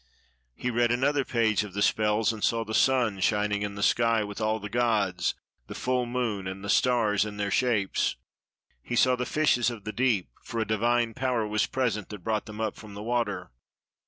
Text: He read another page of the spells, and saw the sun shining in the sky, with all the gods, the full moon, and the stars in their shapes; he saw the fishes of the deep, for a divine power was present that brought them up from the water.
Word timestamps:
He 0.55 0.71
read 0.71 0.91
another 0.91 1.23
page 1.23 1.63
of 1.63 1.75
the 1.75 1.83
spells, 1.83 2.33
and 2.33 2.43
saw 2.43 2.65
the 2.65 2.73
sun 2.73 3.19
shining 3.19 3.61
in 3.61 3.75
the 3.75 3.83
sky, 3.83 4.23
with 4.23 4.41
all 4.41 4.59
the 4.59 4.67
gods, 4.67 5.35
the 5.67 5.75
full 5.75 6.07
moon, 6.07 6.47
and 6.47 6.63
the 6.65 6.71
stars 6.71 7.23
in 7.23 7.37
their 7.37 7.51
shapes; 7.51 8.15
he 8.81 8.95
saw 8.95 9.15
the 9.15 9.27
fishes 9.27 9.69
of 9.69 9.83
the 9.83 9.93
deep, 9.93 10.29
for 10.41 10.59
a 10.59 10.65
divine 10.65 11.13
power 11.13 11.45
was 11.45 11.67
present 11.67 12.09
that 12.09 12.23
brought 12.23 12.47
them 12.47 12.59
up 12.59 12.75
from 12.77 12.95
the 12.95 13.03
water. 13.03 13.51